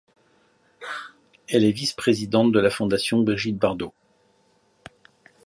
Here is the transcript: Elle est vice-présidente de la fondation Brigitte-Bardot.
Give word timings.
Elle 1.47 1.63
est 1.63 1.69
vice-présidente 1.71 2.51
de 2.51 2.59
la 2.59 2.71
fondation 2.71 3.21
Brigitte-Bardot. 3.21 3.93